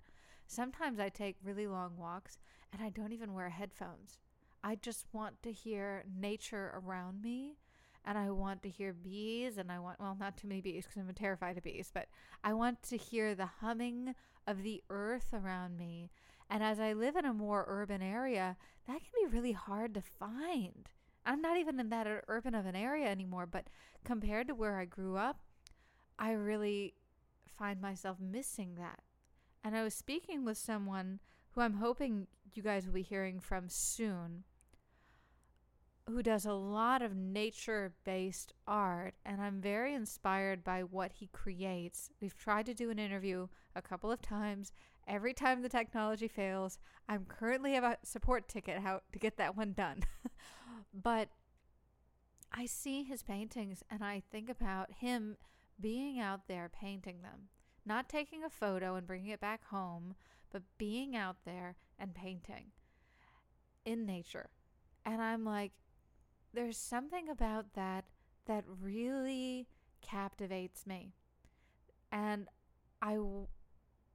Sometimes 0.50 0.98
I 0.98 1.10
take 1.10 1.36
really 1.44 1.66
long 1.66 1.98
walks 1.98 2.38
and 2.72 2.82
I 2.82 2.88
don't 2.88 3.12
even 3.12 3.34
wear 3.34 3.50
headphones. 3.50 4.18
I 4.64 4.76
just 4.76 5.06
want 5.12 5.42
to 5.42 5.52
hear 5.52 6.04
nature 6.18 6.72
around 6.74 7.20
me 7.22 7.58
and 8.02 8.16
I 8.16 8.30
want 8.30 8.62
to 8.62 8.70
hear 8.70 8.94
bees 8.94 9.58
and 9.58 9.70
I 9.70 9.78
want 9.78 10.00
well 10.00 10.16
not 10.18 10.38
too 10.38 10.48
many 10.48 10.62
bees 10.62 10.86
because 10.86 11.06
I'm 11.06 11.14
terrified 11.14 11.58
of 11.58 11.64
bees, 11.64 11.90
but 11.92 12.08
I 12.42 12.54
want 12.54 12.82
to 12.84 12.96
hear 12.96 13.34
the 13.34 13.46
humming 13.60 14.14
of 14.46 14.62
the 14.62 14.82
earth 14.88 15.34
around 15.34 15.76
me. 15.76 16.10
And 16.48 16.62
as 16.62 16.80
I 16.80 16.94
live 16.94 17.16
in 17.16 17.26
a 17.26 17.34
more 17.34 17.66
urban 17.68 18.00
area, 18.00 18.56
that 18.86 19.00
can 19.00 19.12
be 19.22 19.36
really 19.36 19.52
hard 19.52 19.92
to 19.94 20.00
find. 20.00 20.88
I'm 21.26 21.42
not 21.42 21.58
even 21.58 21.78
in 21.78 21.90
that 21.90 22.24
urban 22.26 22.54
of 22.54 22.64
an 22.64 22.74
area 22.74 23.08
anymore, 23.08 23.44
but 23.44 23.66
compared 24.02 24.48
to 24.48 24.54
where 24.54 24.78
I 24.78 24.86
grew 24.86 25.18
up, 25.18 25.40
I 26.18 26.32
really 26.32 26.94
find 27.58 27.82
myself 27.82 28.16
missing 28.18 28.76
that. 28.78 29.00
And 29.68 29.76
I 29.76 29.82
was 29.82 29.92
speaking 29.92 30.46
with 30.46 30.56
someone 30.56 31.20
who 31.50 31.60
I'm 31.60 31.74
hoping 31.74 32.26
you 32.54 32.62
guys 32.62 32.86
will 32.86 32.94
be 32.94 33.02
hearing 33.02 33.38
from 33.38 33.68
soon, 33.68 34.44
who 36.06 36.22
does 36.22 36.46
a 36.46 36.54
lot 36.54 37.02
of 37.02 37.14
nature 37.14 37.92
based 38.02 38.54
art. 38.66 39.12
And 39.26 39.42
I'm 39.42 39.60
very 39.60 39.92
inspired 39.92 40.64
by 40.64 40.84
what 40.84 41.12
he 41.12 41.26
creates. 41.26 42.08
We've 42.18 42.34
tried 42.34 42.64
to 42.64 42.72
do 42.72 42.88
an 42.88 42.98
interview 42.98 43.48
a 43.76 43.82
couple 43.82 44.10
of 44.10 44.22
times. 44.22 44.72
Every 45.06 45.34
time 45.34 45.60
the 45.60 45.68
technology 45.68 46.28
fails, 46.28 46.78
I'm 47.06 47.26
currently 47.26 47.74
have 47.74 47.84
a 47.84 47.98
support 48.02 48.48
ticket 48.48 48.78
how 48.78 49.02
to 49.12 49.18
get 49.18 49.36
that 49.36 49.54
one 49.54 49.74
done. 49.74 50.04
but 50.94 51.28
I 52.50 52.64
see 52.64 53.02
his 53.02 53.22
paintings 53.22 53.82
and 53.90 54.02
I 54.02 54.22
think 54.32 54.48
about 54.48 54.92
him 55.00 55.36
being 55.78 56.18
out 56.18 56.48
there 56.48 56.70
painting 56.70 57.20
them 57.20 57.50
not 57.88 58.08
taking 58.08 58.44
a 58.44 58.50
photo 58.50 58.94
and 58.94 59.06
bringing 59.06 59.30
it 59.30 59.40
back 59.40 59.64
home, 59.66 60.14
but 60.52 60.62
being 60.76 61.16
out 61.16 61.36
there 61.44 61.76
and 61.98 62.14
painting 62.14 62.66
in 63.84 64.06
nature. 64.06 64.50
And 65.04 65.20
I'm 65.20 65.44
like, 65.44 65.72
there's 66.52 66.76
something 66.76 67.28
about 67.28 67.74
that 67.74 68.04
that 68.46 68.64
really 68.80 69.66
captivates 70.02 70.86
me. 70.86 71.14
And 72.12 72.46
I, 73.02 73.18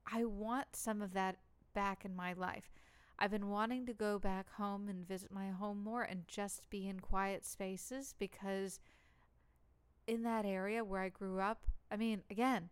I 0.06 0.26
want 0.26 0.76
some 0.76 1.02
of 1.02 1.14
that 1.14 1.38
back 1.74 2.06
in 2.06 2.16
my 2.16 2.34
life. 2.34 2.72
I've 3.20 3.32
been 3.32 3.50
wanting 3.50 3.86
to 3.86 3.94
go 3.94 4.20
back 4.20 4.52
home 4.54 4.90
and 4.90 5.08
visit 5.08 5.32
my 5.32 5.50
home 5.50 5.84
more 5.84 6.04
and 6.04 6.28
just 6.28 6.70
be 6.70 6.88
in 6.88 7.00
quiet 7.00 7.46
spaces 7.46 8.16
because 8.18 8.80
in 10.08 10.24
that 10.24 10.46
area 10.46 10.84
where 10.84 11.02
I 11.02 11.10
grew 11.10 11.40
up, 11.40 11.62
I 11.92 11.96
mean, 11.96 12.24
again, 12.30 12.70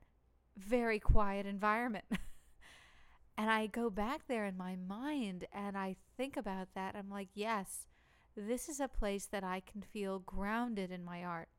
very 0.58 1.00
quiet 1.00 1.46
environment. 1.46 2.06
and 3.38 3.50
I 3.50 3.68
go 3.68 3.90
back 3.90 4.28
there 4.28 4.46
in 4.46 4.58
my 4.58 4.76
mind 4.76 5.46
and 5.54 5.78
I 5.78 5.96
think 6.18 6.38
about 6.38 6.70
that. 6.76 6.96
I'm 6.96 7.10
like, 7.10 7.30
yes, 7.34 7.88
this 8.36 8.70
is 8.70 8.80
a 8.80 8.88
place 8.88 9.26
that 9.28 9.44
I 9.44 9.62
can 9.62 9.82
feel 9.82 10.20
grounded 10.20 10.92
in 10.92 11.04
my 11.04 11.24
art. 11.24 11.50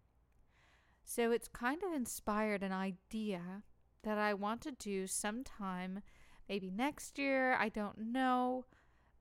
So 1.05 1.31
it's 1.31 1.49
kind 1.49 1.83
of 1.83 1.93
inspired 1.93 2.63
an 2.63 2.73
idea 2.73 3.63
that 4.03 4.19
I 4.19 4.35
want 4.35 4.61
to 4.63 4.73
do 4.73 5.07
sometime, 5.07 6.01
maybe 6.49 6.71
next 6.71 7.19
year, 7.19 7.55
I 7.55 7.69
don't 7.69 8.13
know, 8.13 8.65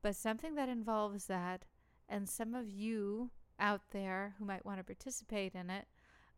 but 0.01 0.15
something 0.15 0.55
that 0.55 0.69
involves 0.69 1.25
that. 1.25 1.65
And 2.07 2.27
some 2.27 2.53
of 2.53 2.69
you 2.69 3.31
out 3.59 3.81
there 3.91 4.35
who 4.37 4.45
might 4.45 4.65
want 4.65 4.79
to 4.79 4.83
participate 4.83 5.53
in 5.53 5.69
it, 5.69 5.85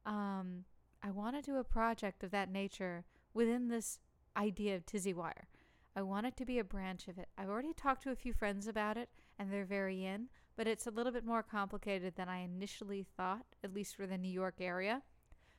um, 0.05 0.65
I 1.01 1.11
want 1.11 1.35
to 1.35 1.41
do 1.41 1.57
a 1.57 1.63
project 1.63 2.23
of 2.23 2.31
that 2.31 2.51
nature 2.51 3.05
within 3.33 3.67
this 3.67 3.99
idea 4.35 4.75
of 4.75 4.85
Tizzy 4.85 5.13
Wire. 5.13 5.47
I 5.95 6.01
want 6.01 6.25
it 6.25 6.35
to 6.37 6.45
be 6.45 6.57
a 6.57 6.63
branch 6.63 7.07
of 7.07 7.17
it. 7.17 7.29
I've 7.37 7.49
already 7.49 7.73
talked 7.73 8.03
to 8.03 8.11
a 8.11 8.15
few 8.15 8.33
friends 8.33 8.67
about 8.67 8.97
it, 8.97 9.09
and 9.37 9.51
they're 9.51 9.65
very 9.65 10.05
in, 10.05 10.27
but 10.55 10.67
it's 10.67 10.87
a 10.87 10.91
little 10.91 11.11
bit 11.11 11.25
more 11.25 11.43
complicated 11.43 12.15
than 12.15 12.29
I 12.29 12.39
initially 12.39 13.05
thought, 13.15 13.45
at 13.63 13.73
least 13.73 13.95
for 13.95 14.07
the 14.07 14.17
New 14.17 14.31
York 14.31 14.55
area. 14.59 15.03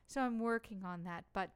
So 0.07 0.21
I'm 0.21 0.39
working 0.39 0.83
on 0.83 1.03
that. 1.05 1.23
But 1.33 1.51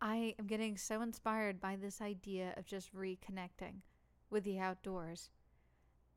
I 0.00 0.34
am 0.38 0.46
getting 0.46 0.76
so 0.76 1.00
inspired 1.00 1.60
by 1.60 1.76
this 1.76 2.02
idea 2.02 2.52
of 2.56 2.66
just 2.66 2.94
reconnecting 2.94 3.80
with 4.28 4.44
the 4.44 4.58
outdoors. 4.58 5.30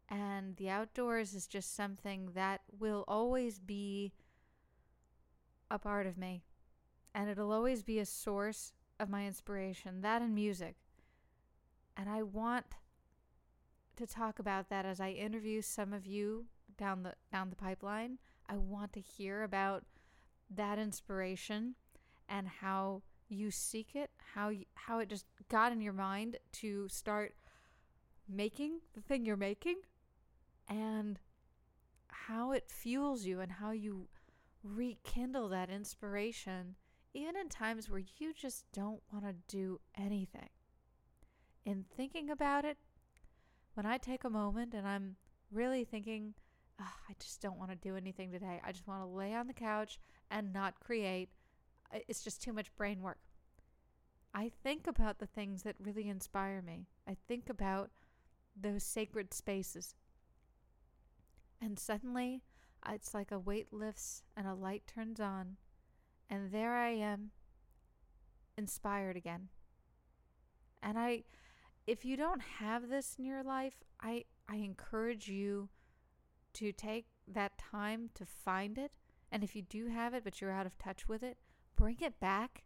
And 0.10 0.56
the 0.58 0.70
outdoors 0.70 1.34
is 1.34 1.48
just 1.48 1.75
something 1.75 2.32
that 2.36 2.62
will 2.77 3.06
always 3.08 3.60
be 3.60 4.13
a 5.72 5.80
part 5.80 6.06
of 6.06 6.18
me. 6.18 6.44
And 7.17 7.31
it'll 7.31 7.51
always 7.51 7.81
be 7.81 7.97
a 7.97 8.05
source 8.05 8.74
of 9.00 9.09
my 9.09 9.25
inspiration, 9.25 10.01
that 10.01 10.21
and 10.21 10.36
music. 10.36 10.75
And 11.97 12.07
I 12.07 12.21
want 12.21 12.67
to 13.95 14.05
talk 14.05 14.38
about 14.38 14.69
that 14.69 14.86
as 14.86 15.00
I 15.00 15.09
interview 15.09 15.63
some 15.63 15.93
of 15.93 16.05
you 16.05 16.45
down 16.77 17.01
the 17.01 17.15
down 17.31 17.50
the 17.50 17.55
pipeline. 17.55 18.19
I 18.47 18.57
want 18.57 18.93
to 18.93 19.00
hear 19.00 19.41
about 19.41 19.83
that 20.55 20.77
inspiration 20.77 21.74
and 22.29 22.47
how 22.47 23.01
you 23.29 23.50
seek 23.50 23.95
it, 23.95 24.12
how 24.36 24.50
you, 24.50 24.65
how 24.75 25.00
it 25.00 25.09
just 25.09 25.25
got 25.50 25.71
in 25.71 25.81
your 25.81 25.93
mind 25.93 26.38
to 26.51 26.88
start 26.88 27.33
making 28.29 28.81
the 28.93 29.01
thing 29.01 29.25
you're 29.25 29.36
making 29.38 29.77
and 30.69 31.17
how 32.09 32.51
it 32.51 32.69
fuels 32.69 33.25
you 33.25 33.39
and 33.39 33.53
how 33.53 33.71
you 33.71 34.07
rekindle 34.63 35.50
that 35.50 35.71
inspiration 35.71 36.75
even 37.14 37.36
in 37.36 37.50
times 37.50 37.90
where 37.90 38.04
you 38.18 38.34
just 38.34 38.66
don't 38.74 39.02
want 39.12 39.26
to 39.26 39.34
do 39.48 39.80
anything. 39.98 40.50
In 41.66 41.86
thinking 41.96 42.30
about 42.30 42.66
it, 42.66 42.78
when 43.74 43.86
I 43.86 43.98
take 43.98 44.24
a 44.24 44.30
moment 44.30 44.74
and 44.74 44.88
I'm 44.88 45.15
really 45.52 45.84
thinking, 45.84 46.34
oh, 46.80 46.93
I 47.10 47.13
just 47.20 47.41
don't 47.41 47.60
want 47.60 47.72
to 47.72 47.76
do 47.76 47.96
anything 47.96 48.32
today, 48.32 48.62
I 48.65 48.72
just 48.72 48.88
want 48.88 49.02
to 49.02 49.08
lay 49.08 49.34
on 49.34 49.48
the 49.48 49.54
couch 49.54 50.00
and 50.32 50.54
not 50.54 50.80
create, 50.80 51.30
it's 52.08 52.24
just 52.24 52.41
too 52.41 52.54
much 52.54 52.76
brain 52.76 53.02
work. 53.02 53.20
I 54.34 54.52
think 54.63 54.88
about 54.88 55.20
the 55.20 55.26
things 55.26 55.63
that 55.63 55.76
really 55.80 56.10
inspire 56.10 56.62
me. 56.62 56.88
I 57.08 57.15
think 57.28 57.50
about 57.50 57.91
those 58.60 58.84
sacred 58.84 59.34
spaces. 59.34 59.96
And 61.62 61.80
suddenly, 61.80 62.43
it's 62.88 63.13
like 63.13 63.32
a 63.32 63.39
weight 63.39 63.74
lifts 63.74 64.24
and 64.36 64.48
a 64.48 64.54
light 64.54 64.84
turns 64.86 65.20
on, 65.20 65.58
and 66.30 66.52
there 66.52 66.76
I 66.76 66.90
am, 66.90 67.32
inspired 68.58 69.16
again. 69.16 69.50
And 70.82 70.98
I, 70.98 71.24
if 71.86 72.06
you 72.06 72.18
don't 72.18 72.42
have 72.42 72.90
this 72.90 73.16
in 73.18 73.26
your 73.26 73.44
life, 73.44 73.76
I, 74.02 74.26
I 74.48 74.58
encourage 74.58 75.28
you 75.28 75.70
to 76.54 76.72
take 76.72 77.06
that 77.28 77.58
time 77.58 78.10
to 78.16 78.26
find 78.26 78.78
it. 78.78 78.92
And 79.32 79.44
if 79.44 79.56
you 79.56 79.62
do 79.62 79.88
have 79.88 80.13
it, 80.13 80.24
but 80.24 80.40
you're 80.40 80.52
out 80.52 80.66
of 80.66 80.78
touch 80.78 81.08
with 81.08 81.24
it, 81.24 81.38
bring 81.76 81.98
it 82.02 82.20
back, 82.20 82.63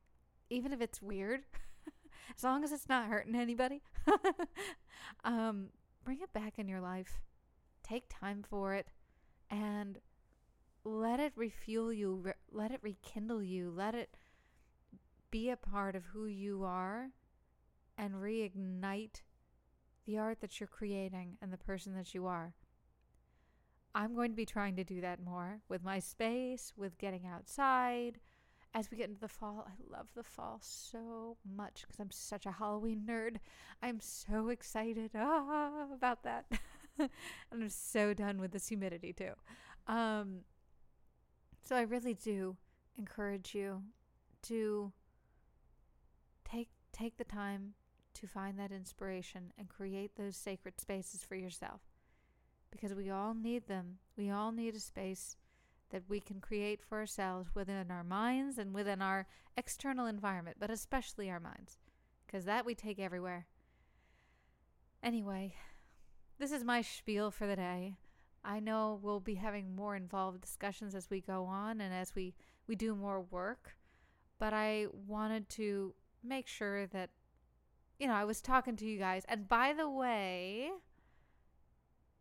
even 0.49 0.71
if 0.73 0.81
it's 0.81 1.01
weird, 1.01 1.41
as 2.37 2.43
long 2.43 2.63
as 2.63 2.71
it's 2.71 2.89
not 2.89 3.07
hurting 3.07 3.35
anybody. 3.35 3.81
um, 5.23 5.67
bring 6.03 6.19
it 6.21 6.33
back 6.33 6.59
in 6.59 6.67
your 6.67 6.81
life. 6.81 7.21
Take 7.83 8.05
time 8.09 8.43
for 8.47 8.73
it 8.73 8.87
and 9.51 9.99
let 10.83 11.19
it 11.19 11.33
refuel 11.35 11.93
you, 11.93 12.15
re- 12.15 12.33
let 12.51 12.71
it 12.71 12.79
rekindle 12.81 13.43
you, 13.43 13.71
let 13.75 13.95
it 13.95 14.15
be 15.29 15.49
a 15.49 15.57
part 15.57 15.95
of 15.95 16.05
who 16.05 16.25
you 16.25 16.63
are 16.63 17.09
and 17.97 18.15
reignite 18.15 19.21
the 20.05 20.17
art 20.17 20.41
that 20.41 20.59
you're 20.59 20.67
creating 20.67 21.37
and 21.41 21.53
the 21.53 21.57
person 21.57 21.95
that 21.95 22.13
you 22.13 22.25
are. 22.25 22.53
I'm 23.93 24.15
going 24.15 24.31
to 24.31 24.35
be 24.35 24.45
trying 24.45 24.75
to 24.77 24.83
do 24.83 25.01
that 25.01 25.23
more 25.23 25.59
with 25.67 25.83
my 25.83 25.99
space, 25.99 26.73
with 26.75 26.97
getting 26.97 27.25
outside. 27.25 28.19
As 28.73 28.89
we 28.89 28.97
get 28.97 29.09
into 29.09 29.19
the 29.19 29.27
fall, 29.27 29.67
I 29.67 29.97
love 29.97 30.07
the 30.15 30.23
fall 30.23 30.59
so 30.61 31.35
much 31.45 31.81
because 31.81 31.99
I'm 31.99 32.11
such 32.11 32.45
a 32.45 32.51
Halloween 32.51 33.03
nerd. 33.05 33.37
I'm 33.83 33.99
so 33.99 34.47
excited 34.47 35.11
ah, 35.13 35.87
about 35.93 36.23
that. 36.23 36.45
and 36.99 37.09
I'm 37.51 37.69
so 37.69 38.13
done 38.13 38.39
with 38.39 38.51
this 38.51 38.69
humidity 38.69 39.11
too. 39.11 39.33
Um, 39.87 40.41
so 41.71 41.77
I 41.77 41.83
really 41.83 42.15
do 42.15 42.57
encourage 42.97 43.55
you 43.55 43.83
to 44.41 44.91
take 46.43 46.67
take 46.91 47.15
the 47.15 47.23
time 47.23 47.75
to 48.15 48.27
find 48.27 48.59
that 48.59 48.73
inspiration 48.73 49.53
and 49.57 49.69
create 49.69 50.17
those 50.17 50.35
sacred 50.35 50.81
spaces 50.81 51.23
for 51.23 51.35
yourself. 51.35 51.79
Because 52.71 52.93
we 52.93 53.09
all 53.09 53.33
need 53.33 53.69
them. 53.69 53.99
We 54.17 54.29
all 54.29 54.51
need 54.51 54.75
a 54.75 54.81
space 54.81 55.37
that 55.91 56.03
we 56.09 56.19
can 56.19 56.41
create 56.41 56.81
for 56.83 56.97
ourselves 56.97 57.47
within 57.55 57.89
our 57.89 58.03
minds 58.03 58.57
and 58.57 58.73
within 58.73 59.01
our 59.01 59.25
external 59.55 60.07
environment, 60.07 60.57
but 60.59 60.71
especially 60.71 61.29
our 61.29 61.39
minds, 61.39 61.79
because 62.27 62.43
that 62.43 62.65
we 62.65 62.75
take 62.75 62.99
everywhere. 62.99 63.47
Anyway, 65.01 65.55
this 66.37 66.51
is 66.51 66.65
my 66.65 66.81
spiel 66.81 67.31
for 67.31 67.47
the 67.47 67.55
day. 67.55 67.95
I 68.43 68.59
know 68.59 68.99
we'll 69.01 69.19
be 69.19 69.35
having 69.35 69.75
more 69.75 69.95
involved 69.95 70.41
discussions 70.41 70.95
as 70.95 71.09
we 71.09 71.21
go 71.21 71.45
on 71.45 71.79
and 71.81 71.93
as 71.93 72.15
we, 72.15 72.33
we 72.67 72.75
do 72.75 72.95
more 72.95 73.21
work. 73.21 73.75
But 74.39 74.53
I 74.53 74.87
wanted 75.07 75.49
to 75.49 75.93
make 76.23 76.47
sure 76.47 76.87
that, 76.87 77.11
you 77.99 78.07
know, 78.07 78.13
I 78.13 78.25
was 78.25 78.41
talking 78.41 78.75
to 78.77 78.85
you 78.85 78.97
guys. 78.97 79.23
And 79.27 79.47
by 79.47 79.73
the 79.73 79.89
way, 79.89 80.71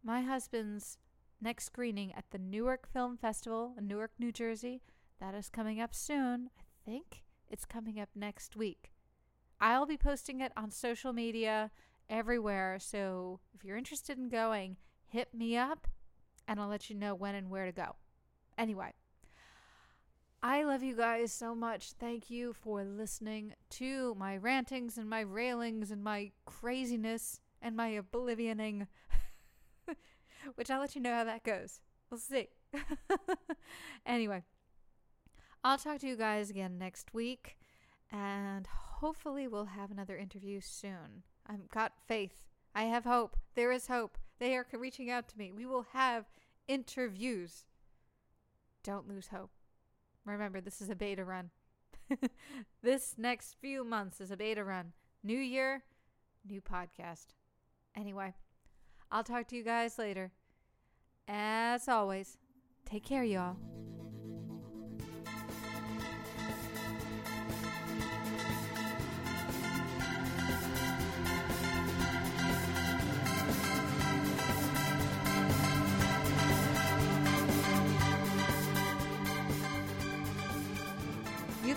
my 0.05 0.21
husband's 0.21 0.99
next 1.41 1.65
screening 1.65 2.13
at 2.15 2.31
the 2.31 2.39
Newark 2.39 2.87
Film 2.93 3.17
Festival 3.17 3.75
in 3.79 3.87
Newark, 3.87 4.13
New 4.19 4.33
Jersey, 4.33 4.83
that 5.21 5.35
is 5.35 5.49
coming 5.49 5.81
up 5.81 5.95
soon. 5.95 6.51
I 6.59 6.91
think 6.91 7.23
it's 7.49 7.65
coming 7.65 7.99
up 7.99 8.11
next 8.15 8.57
week. 8.57 8.93
I'll 9.61 9.87
be 9.87 9.97
posting 9.97 10.41
it 10.41 10.53
on 10.57 10.71
social 10.71 11.13
media 11.13 11.71
everywhere. 12.09 12.79
So 12.81 13.41
if 13.55 13.65
you're 13.65 13.77
interested 13.77 14.19
in 14.19 14.29
going, 14.29 14.77
hit 15.07 15.35
me 15.35 15.57
up 15.57 15.87
and 16.51 16.59
I'll 16.59 16.69
let 16.69 16.91
you 16.91 16.97
know 16.97 17.15
when 17.15 17.37
and 17.37 17.49
where 17.49 17.65
to 17.65 17.73
go. 17.73 17.95
Anyway, 18.59 18.93
I 20.43 20.65
love 20.65 20.83
you 20.83 20.97
guys 20.97 21.33
so 21.33 21.55
much. 21.55 21.93
Thank 21.93 22.29
you 22.29 22.53
for 22.53 22.83
listening 22.83 23.55
to 23.71 24.17
my 24.17 24.37
rantings 24.37 24.99
and 24.99 25.09
my 25.09 25.21
railings 25.21 25.93
and 25.93 26.03
my 26.03 26.33
craziness 26.47 27.41
and 27.63 27.77
my 27.77 27.91
oblivioning, 27.91 28.89
which 30.57 30.73
I'll 30.73 30.81
let 30.81 30.97
you 30.97 31.01
know 31.01 31.15
how 31.15 31.23
that 31.23 31.45
goes. 31.45 31.81
We'll 32.11 32.19
see. 32.19 32.49
anyway, 34.05 34.43
I'll 35.63 35.79
talk 35.79 36.01
to 36.01 36.09
you 36.09 36.17
guys 36.17 36.51
again 36.51 36.79
next 36.79 37.15
week, 37.15 37.59
and 38.11 38.67
hopefully, 38.67 39.47
we'll 39.47 39.67
have 39.67 39.93
another 39.93 40.17
interview 40.17 40.61
soon. 40.61 41.23
I've 41.47 41.69
got 41.69 41.93
faith. 42.09 42.49
I 42.75 42.85
have 42.85 43.05
hope. 43.05 43.37
There 43.55 43.71
is 43.71 43.87
hope. 43.87 44.19
They 44.41 44.57
are 44.57 44.67
reaching 44.73 45.11
out 45.11 45.29
to 45.29 45.39
me. 45.39 45.53
We 45.53 45.67
will 45.67 45.87
have 45.93 46.25
interviews. 46.67 47.67
Don't 48.83 49.09
lose 49.09 49.29
hope. 49.29 49.51
Remember, 50.25 50.61
this 50.61 50.81
is 50.81 50.89
a 50.89 50.97
beta 50.97 51.25
run. 51.25 51.51
this 52.83 53.15
next 53.19 53.57
few 53.61 53.85
months 53.85 54.21
is 54.21 54.31
a 54.31 54.37
beta 54.37 54.65
run. 54.65 54.93
New 55.23 55.39
year, 55.39 55.85
new 56.49 56.63
podcast. 56.63 57.27
Anyway, 57.95 58.35
I'll 59.13 59.25
talk 59.25 59.47
to 59.49 59.57
you 59.57 59.63
guys 59.63 59.99
later. 59.99 60.33
As 61.29 61.87
always, 61.87 62.39
take 62.87 63.05
care, 63.05 63.25
y'all. 63.25 63.57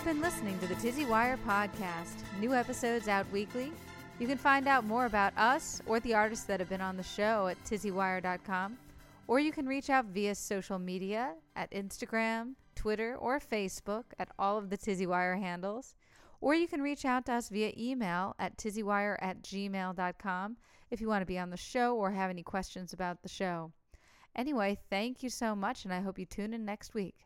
Been 0.04 0.20
listening 0.20 0.58
to 0.58 0.66
the 0.66 0.74
Tizzy 0.74 1.06
Wire 1.06 1.38
podcast. 1.48 2.22
New 2.38 2.52
episodes 2.52 3.08
out 3.08 3.24
weekly. 3.32 3.72
You 4.18 4.26
can 4.26 4.36
find 4.36 4.68
out 4.68 4.84
more 4.84 5.06
about 5.06 5.32
us 5.38 5.80
or 5.86 5.98
the 5.98 6.12
artists 6.12 6.44
that 6.44 6.60
have 6.60 6.68
been 6.68 6.82
on 6.82 6.98
the 6.98 7.02
show 7.02 7.46
at 7.46 7.56
tizzywire.com, 7.64 8.76
or 9.26 9.40
you 9.40 9.50
can 9.50 9.66
reach 9.66 9.88
out 9.88 10.04
via 10.04 10.34
social 10.34 10.78
media 10.78 11.32
at 11.56 11.70
Instagram, 11.70 12.52
Twitter, 12.76 13.16
or 13.16 13.40
Facebook 13.40 14.04
at 14.18 14.28
all 14.38 14.58
of 14.58 14.68
the 14.68 14.76
Tizzy 14.76 15.06
Wire 15.06 15.36
handles. 15.36 15.94
Or 16.42 16.54
you 16.54 16.68
can 16.68 16.82
reach 16.82 17.06
out 17.06 17.24
to 17.26 17.32
us 17.32 17.48
via 17.48 17.72
email 17.74 18.36
at 18.38 18.58
tizzywire 18.58 19.16
at 19.22 19.40
gmail.com 19.40 20.58
if 20.90 21.00
you 21.00 21.08
want 21.08 21.22
to 21.22 21.26
be 21.26 21.38
on 21.38 21.48
the 21.48 21.56
show 21.56 21.96
or 21.96 22.10
have 22.10 22.28
any 22.28 22.42
questions 22.42 22.92
about 22.92 23.22
the 23.22 23.28
show. 23.30 23.72
Anyway, 24.36 24.76
thank 24.90 25.22
you 25.22 25.30
so 25.30 25.56
much, 25.56 25.86
and 25.86 25.94
I 25.94 26.00
hope 26.00 26.18
you 26.18 26.26
tune 26.26 26.52
in 26.52 26.66
next 26.66 26.92
week. 26.92 27.16